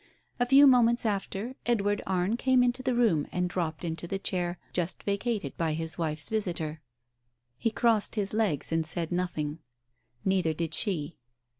A 0.39 0.47
few 0.47 0.65
moments 0.65 1.05
after, 1.05 1.53
Edward 1.67 2.01
Arne 2.07 2.35
came 2.35 2.63
into 2.63 2.81
the 2.81 2.95
room 2.95 3.27
and 3.31 3.47
dropped 3.47 3.85
into 3.85 4.07
the 4.07 4.17
chair 4.17 4.57
just 4.73 5.03
vacated 5.03 5.55
by 5.57 5.73
his 5.73 5.95
wife's 5.95 6.27
visitor. 6.27 6.81
He 7.55 7.69
crossed 7.69 8.15
his 8.15 8.33
legs 8.33 8.71
and 8.71 8.83
said 8.83 9.11
nothing. 9.11 9.59
Neither 10.25 10.53
did 10.55 10.73
she. 10.73 11.17